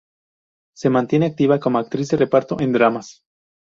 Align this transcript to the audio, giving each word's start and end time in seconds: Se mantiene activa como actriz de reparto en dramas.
Se 0.75 0.89
mantiene 0.89 1.27
activa 1.27 1.59
como 1.59 1.77
actriz 1.77 2.09
de 2.09 2.17
reparto 2.17 2.59
en 2.59 2.73
dramas. 2.73 3.21